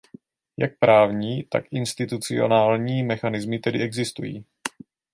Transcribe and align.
Jak 0.57 0.79
právní, 0.79 1.43
tak 1.43 1.65
institucionální 1.71 3.03
mechanismy 3.03 3.59
tedy 3.59 3.81
existují. 3.81 4.45